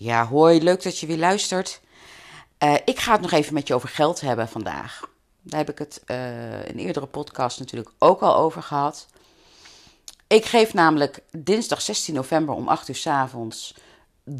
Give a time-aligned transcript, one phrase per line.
[0.00, 1.80] Ja, hoi, leuk dat je weer luistert.
[2.64, 5.10] Uh, ik ga het nog even met je over geld hebben vandaag.
[5.42, 9.06] Daar heb ik het uh, in eerdere podcast natuurlijk ook al over gehad.
[10.26, 13.74] Ik geef namelijk dinsdag 16 november om 8 uur s avonds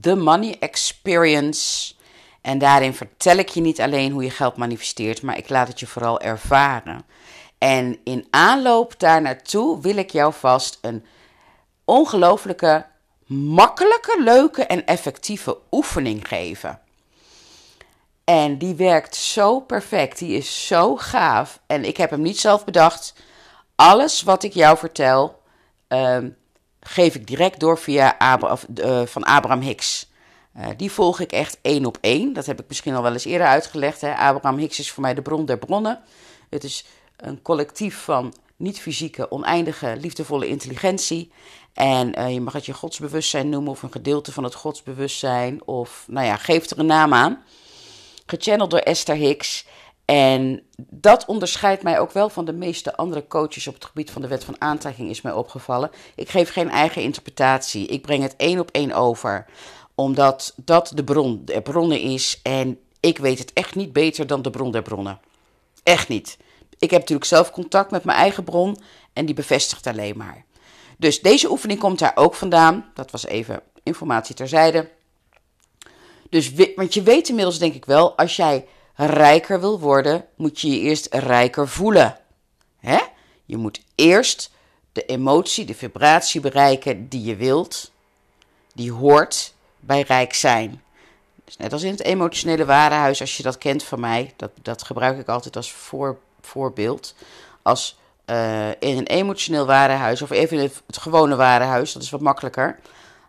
[0.00, 1.94] The Money Experience.
[2.40, 5.80] En daarin vertel ik je niet alleen hoe je geld manifesteert, maar ik laat het
[5.80, 7.04] je vooral ervaren.
[7.58, 11.04] En in aanloop daar naartoe wil ik jou vast een
[11.84, 12.86] ongelofelijke
[13.26, 16.80] makkelijke, leuke en effectieve oefening geven.
[18.24, 21.60] En die werkt zo perfect, die is zo gaaf.
[21.66, 23.14] En ik heb hem niet zelf bedacht.
[23.74, 25.42] Alles wat ik jou vertel,
[25.88, 26.28] ehm,
[26.80, 30.10] geef ik direct door via Abra uh, van Abraham Hicks.
[30.56, 32.32] Uh, die volg ik echt één op één.
[32.32, 34.00] Dat heb ik misschien al wel eens eerder uitgelegd.
[34.00, 34.14] Hè.
[34.14, 36.00] Abraham Hicks is voor mij de bron der bronnen.
[36.50, 36.84] Het is
[37.16, 41.32] een collectief van niet-fysieke, oneindige, liefdevolle intelligentie.
[41.76, 45.66] En uh, je mag het je godsbewustzijn noemen of een gedeelte van het godsbewustzijn.
[45.66, 47.42] Of, nou ja, geef er een naam aan.
[48.26, 49.66] Gechanneld door Esther Hicks.
[50.04, 54.22] En dat onderscheidt mij ook wel van de meeste andere coaches op het gebied van
[54.22, 55.90] de wet van aantrekking, is mij opgevallen.
[56.14, 57.86] Ik geef geen eigen interpretatie.
[57.86, 59.46] Ik breng het één op één over.
[59.94, 62.40] Omdat dat de bron der bronnen is.
[62.42, 65.20] En ik weet het echt niet beter dan de bron der bronnen.
[65.82, 66.38] Echt niet.
[66.78, 68.76] Ik heb natuurlijk zelf contact met mijn eigen bron
[69.12, 70.44] en die bevestigt alleen maar.
[70.96, 72.90] Dus deze oefening komt daar ook vandaan.
[72.94, 74.88] Dat was even informatie terzijde.
[76.30, 80.70] Dus, want je weet inmiddels denk ik wel, als jij rijker wil worden, moet je
[80.70, 82.18] je eerst rijker voelen.
[82.78, 82.98] Hè?
[83.44, 84.50] Je moet eerst
[84.92, 87.90] de emotie, de vibratie bereiken die je wilt.
[88.74, 90.82] Die hoort bij rijk zijn.
[91.44, 94.82] Dus net als in het emotionele warenhuis, als je dat kent van mij, dat, dat
[94.82, 97.14] gebruik ik altijd als voor, voorbeeld.
[97.62, 97.98] Als
[98.30, 102.78] uh, in een emotioneel warenhuis of even in het, gewone warenhuis, dat is wat makkelijker.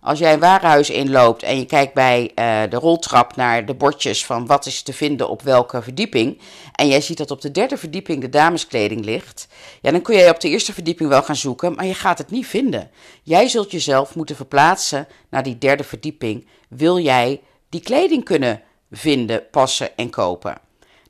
[0.00, 4.26] Als jij een warenhuis inloopt en je kijkt bij uh, de roltrap naar de bordjes
[4.26, 6.40] van wat is te vinden op welke verdieping.
[6.72, 9.48] En jij ziet dat op de derde verdieping de dameskleding ligt.
[9.80, 12.30] Ja, dan kun jij op de eerste verdieping wel gaan zoeken, maar je gaat het
[12.30, 12.90] niet vinden.
[13.22, 16.46] Jij zult jezelf moeten verplaatsen naar die derde verdieping.
[16.68, 20.58] Wil jij die kleding kunnen vinden, passen en kopen?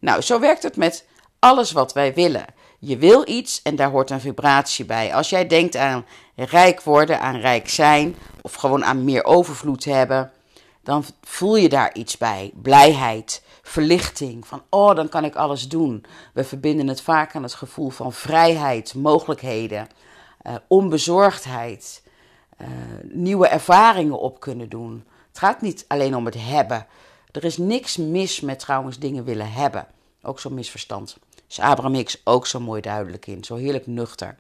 [0.01, 1.05] Nou, zo werkt het met
[1.39, 2.45] alles wat wij willen.
[2.87, 5.15] Je wil iets en daar hoort een vibratie bij.
[5.15, 10.31] Als jij denkt aan rijk worden, aan rijk zijn of gewoon aan meer overvloed hebben,
[10.83, 12.51] dan voel je daar iets bij.
[12.55, 16.05] Blijheid, verlichting, van oh, dan kan ik alles doen.
[16.33, 19.89] We verbinden het vaak aan het gevoel van vrijheid, mogelijkheden,
[20.47, 22.03] uh, onbezorgdheid,
[22.61, 22.69] uh,
[23.03, 25.05] nieuwe ervaringen op kunnen doen.
[25.29, 26.87] Het gaat niet alleen om het hebben.
[27.33, 29.87] Er is niks mis met trouwens dingen willen hebben.
[30.23, 31.17] Ook zo'n misverstand
[31.49, 33.45] is Abraham Hicks ook zo mooi duidelijk in.
[33.45, 34.39] Zo heerlijk nuchter.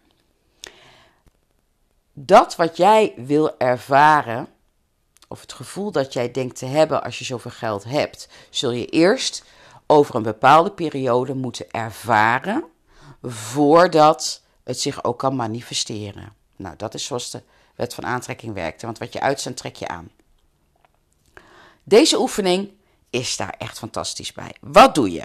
[2.12, 4.48] Dat wat jij wil ervaren,
[5.28, 8.86] of het gevoel dat jij denkt te hebben als je zoveel geld hebt, zul je
[8.86, 9.44] eerst
[9.86, 12.64] over een bepaalde periode moeten ervaren
[13.22, 16.32] voordat het zich ook kan manifesteren.
[16.56, 17.42] Nou, dat is zoals de
[17.74, 18.82] wet van aantrekking werkt.
[18.82, 20.10] Want wat je uitzendt, trek je aan.
[21.82, 22.70] Deze oefening
[23.10, 24.54] is daar echt fantastisch bij.
[24.60, 25.24] Wat doe je?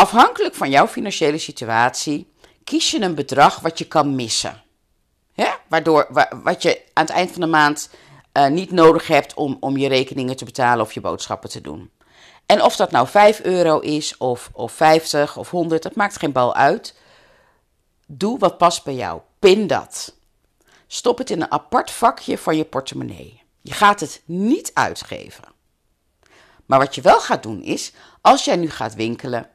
[0.00, 2.32] Afhankelijk van jouw financiële situatie
[2.64, 4.62] kies je een bedrag wat je kan missen.
[5.68, 7.90] Waardoor, wat je aan het eind van de maand
[8.32, 11.90] uh, niet nodig hebt om, om je rekeningen te betalen of je boodschappen te doen.
[12.46, 16.32] En of dat nou 5 euro is, of, of 50 of 100, dat maakt geen
[16.32, 16.94] bal uit.
[18.06, 19.20] Doe wat past bij jou.
[19.38, 20.14] Pin dat.
[20.86, 23.42] Stop het in een apart vakje van je portemonnee.
[23.60, 25.44] Je gaat het niet uitgeven.
[26.66, 29.50] Maar wat je wel gaat doen is, als jij nu gaat winkelen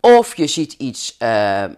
[0.00, 1.68] of je ziet iets, uh, uh,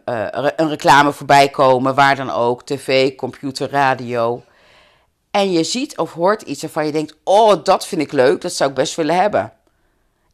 [0.57, 4.43] een reclame voorbij komen, waar dan ook, tv, computer, radio.
[5.31, 8.53] En je ziet of hoort iets waarvan je denkt: Oh, dat vind ik leuk, dat
[8.53, 9.53] zou ik best willen hebben.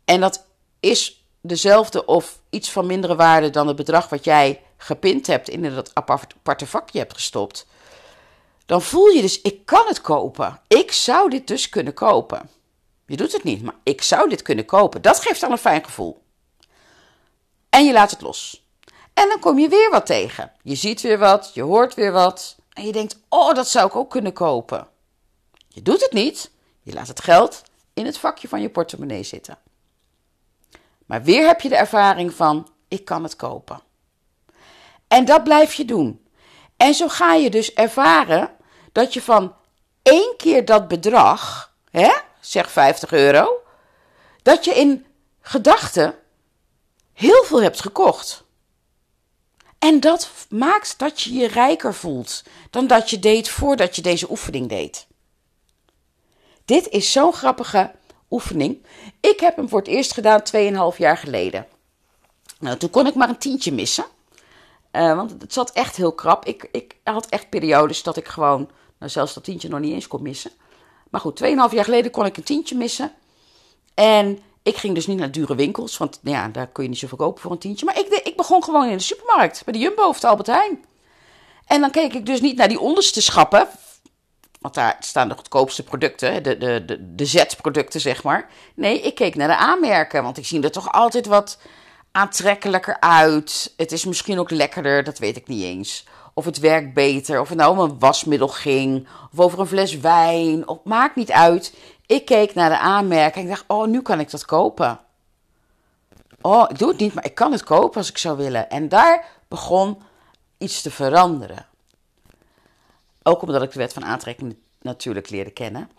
[0.05, 0.47] En dat
[0.81, 5.75] is dezelfde of iets van mindere waarde dan het bedrag wat jij gepind hebt in
[5.75, 7.67] dat aparte vakje hebt gestopt.
[8.67, 10.61] Dan voel je dus: Ik kan het kopen.
[10.69, 12.51] Ik zou dit dus kunnen kopen.
[13.07, 15.03] Je doet het niet, maar ik zou dit kunnen kopen.
[15.03, 16.25] Dat geeft dan een fijn gevoel.
[17.77, 18.67] En je laat het los.
[19.15, 20.53] En dan kom je weer wat tegen.
[20.63, 22.57] Je ziet weer wat, je hoort weer wat.
[22.73, 24.89] En je denkt, oh, dat zou ik ook kunnen kopen.
[25.69, 26.51] Je doet het niet.
[26.83, 27.63] Je laat het geld
[27.95, 29.59] in het vakje van je portemonnee zitten.
[31.07, 33.81] Maar weer heb je de ervaring van, ik kan het kopen.
[35.09, 36.27] En dat blijf je doen.
[36.77, 38.51] En zo ga je dus ervaren
[38.93, 39.55] dat je van
[40.03, 43.63] één keer dat bedrag, hè, zeg 50 euro,
[44.43, 45.07] dat je in
[45.41, 46.15] gedachten
[47.16, 48.45] heel veel hebt gekocht.
[49.78, 54.30] En dat maakt dat je je rijker voelt dan dat je deed voordat je deze
[54.30, 55.07] oefening deed.
[56.65, 57.91] dit is zo'n grappige
[58.30, 58.86] oefening.
[59.21, 60.42] Ik heb hem voor het eerst gedaan
[60.92, 61.66] 2,5 jaar geleden.
[62.60, 64.04] Nou, toen kon ik maar een tientje missen.
[64.92, 66.45] Uh, want het zat echt heel krap.
[66.45, 70.09] Ik, ik had echt periodes dat ik gewoon, nou zelfs dat tientje nog niet eens
[70.09, 70.51] kon missen.
[71.10, 73.12] Maar goed, 2,5 jaar geleden kon ik een tientje missen.
[73.95, 76.98] En ik ging dus niet naar dure winkels, want nou ja, daar kun je niet
[76.98, 77.84] zoveel kopen voor een tientje.
[77.84, 80.84] Maar ik, ik begon gewoon in de supermarkt, bij de Jumbo of de Albert Heijn.
[81.66, 83.68] En dan keek ik dus niet naar die onderste schappen,
[84.60, 88.48] want daar staan de goedkoopste producten, de, de, de, de Z-producten zeg maar.
[88.74, 91.59] Nee, ik keek naar de aanmerken, want ik zie er toch altijd wat
[92.12, 93.74] aantrekkelijker uit.
[93.77, 96.07] Het is misschien ook lekkerder, dat weet ik niet eens.
[96.34, 99.98] Of het werkt beter, of het nou om een wasmiddel ging, of over een fles
[99.98, 101.74] wijn, of maakt niet uit.
[102.07, 105.01] Ik keek naar de aanmerking en dacht, oh, nu kan ik dat kopen.
[106.41, 108.71] Oh, ik doe het niet, maar ik kan het kopen als ik zou willen.
[108.71, 110.03] En daar begon
[110.59, 111.67] iets te veranderen.
[113.23, 115.91] Ook omdat ik de wet van aantrekking natuurlijk leerde kennen.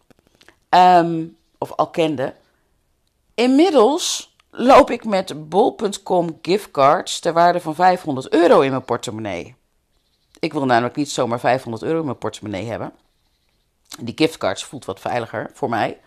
[0.70, 1.26] Ehm,
[1.58, 2.34] of al kende.
[3.34, 9.56] Inmiddels loop ik met bol.com giftcards ter waarde van 500 euro in mijn portemonnee.
[10.40, 12.94] Ik wil namelijk niet zomaar 500 euro in mijn portemonnee hebben.
[14.00, 15.98] Die giftcards voelt wat veiliger voor mij.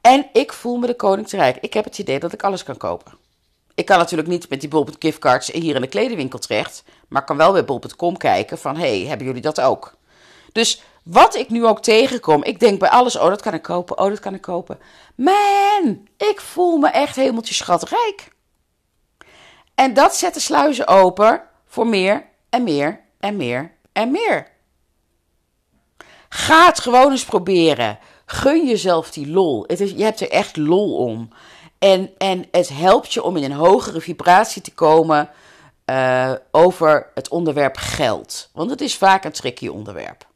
[0.00, 1.56] En ik voel me de koning te rijk.
[1.60, 3.12] Ik heb het idee dat ik alles kan kopen.
[3.74, 6.84] Ik kan natuurlijk niet met die bol.com giftcards hier in de kledingwinkel terecht.
[7.08, 9.96] Maar kan wel bij bol.com kijken van, hey, hebben jullie dat ook?
[10.52, 13.98] Dus wat ik nu ook tegenkom, ik denk bij alles, oh dat kan ik kopen,
[13.98, 14.78] oh dat kan ik kopen.
[15.14, 18.32] Man, ik voel me echt hemeltje schatrijk.
[19.74, 24.50] En dat zet de sluizen open voor meer en meer en meer en meer.
[26.28, 27.98] Ga het gewoon eens proberen.
[28.26, 29.64] Gun jezelf die lol.
[29.66, 31.28] Het is, je hebt er echt lol om.
[31.78, 35.30] En, en het helpt je om in een hogere vibratie te komen
[35.90, 38.50] uh, over het onderwerp geld.
[38.52, 40.26] Want het is vaak een tricky onderwerp.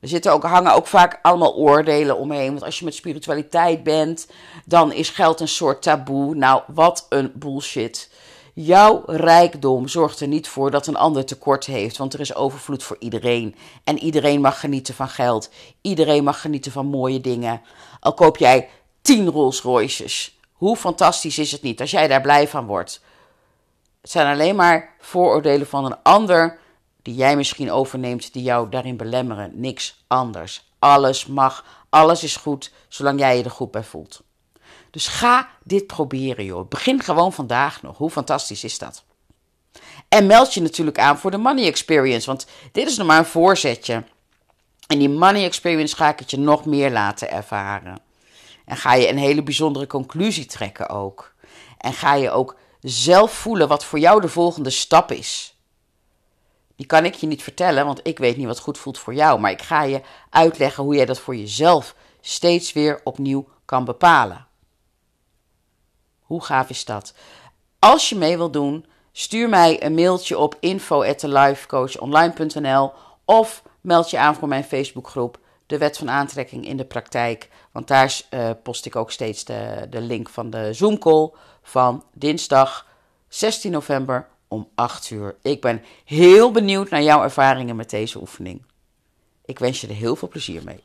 [0.00, 2.50] Er zitten ook, hangen ook vaak allemaal oordelen omheen.
[2.50, 4.26] Want als je met spiritualiteit bent,
[4.64, 6.34] dan is geld een soort taboe.
[6.34, 8.10] Nou, wat een bullshit.
[8.58, 12.82] Jouw rijkdom zorgt er niet voor dat een ander tekort heeft, want er is overvloed
[12.82, 13.54] voor iedereen.
[13.84, 15.50] En iedereen mag genieten van geld.
[15.80, 17.60] Iedereen mag genieten van mooie dingen.
[18.00, 18.68] Al koop jij
[19.02, 20.38] 10 Rolls Royces.
[20.52, 23.00] Hoe fantastisch is het niet als jij daar blij van wordt?
[24.00, 26.58] Het zijn alleen maar vooroordelen van een ander
[27.02, 29.60] die jij misschien overneemt, die jou daarin belemmeren.
[29.60, 30.70] Niks anders.
[30.78, 34.22] Alles mag, alles is goed, zolang jij je er goed bij voelt.
[34.96, 36.68] Dus ga dit proberen, joh.
[36.68, 37.98] Begin gewoon vandaag nog.
[37.98, 39.04] Hoe fantastisch is dat?
[40.08, 43.24] En meld je natuurlijk aan voor de Money Experience, want dit is nog maar een
[43.24, 44.04] voorzetje.
[44.86, 47.98] En die Money Experience ga ik het je nog meer laten ervaren.
[48.64, 51.34] En ga je een hele bijzondere conclusie trekken ook.
[51.78, 55.56] En ga je ook zelf voelen wat voor jou de volgende stap is.
[56.76, 59.40] Die kan ik je niet vertellen, want ik weet niet wat goed voelt voor jou.
[59.40, 60.00] Maar ik ga je
[60.30, 64.46] uitleggen hoe jij dat voor jezelf steeds weer opnieuw kan bepalen.
[66.26, 67.14] Hoe gaaf is dat?
[67.78, 72.92] Als je mee wilt doen, stuur mij een mailtje op info@lifecoachonline.nl
[73.24, 77.48] of meld je aan voor mijn Facebookgroep De Wet van Aantrekking in de Praktijk.
[77.72, 81.30] Want daar uh, post ik ook steeds de, de link van de Zoom call
[81.62, 82.86] van dinsdag
[83.28, 85.36] 16 november om 8 uur.
[85.42, 88.62] Ik ben heel benieuwd naar jouw ervaringen met deze oefening.
[89.44, 90.84] Ik wens je er heel veel plezier mee.